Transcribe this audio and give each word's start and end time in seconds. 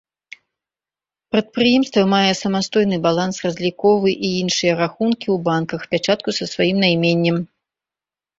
Прадпрыемства 1.33 2.03
мае 2.13 2.29
самастойны 2.43 2.97
баланс, 3.05 3.35
разліковы 3.49 4.09
і 4.31 4.33
іншыя 4.41 4.73
рахункі 4.81 5.17
ў 5.17 5.37
банках, 5.51 5.81
пячатку 5.93 6.29
са 6.41 6.45
сваім 6.55 6.77
найменнем. 6.87 7.37